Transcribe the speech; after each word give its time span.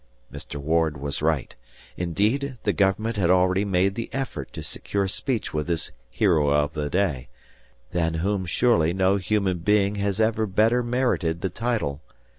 Mr. 0.33 0.55
Ward 0.55 0.97
was 0.99 1.21
right. 1.21 1.55
Indeed, 1.95 2.57
the 2.63 2.73
government 2.73 3.17
had 3.17 3.29
already 3.29 3.63
made 3.63 3.93
the 3.93 4.09
effort 4.11 4.51
to 4.53 4.63
secure 4.63 5.07
speech 5.07 5.53
with 5.53 5.67
this 5.67 5.91
hero 6.09 6.49
of 6.49 6.73
the 6.73 6.89
day, 6.89 7.29
than 7.91 8.15
whom 8.15 8.47
surely 8.47 8.93
no 8.93 9.17
human 9.17 9.59
being 9.59 9.97
has 9.97 10.19
ever 10.19 10.47
better 10.47 10.81
merited 10.81 11.41
the 11.41 11.51
title. 11.51 12.01